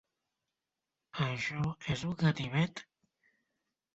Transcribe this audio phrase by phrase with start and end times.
[1.25, 2.81] Això és un ganivet!